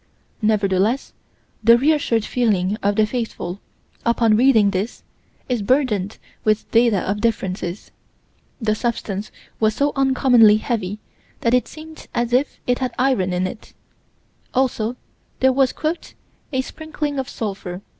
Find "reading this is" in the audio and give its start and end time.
4.35-5.61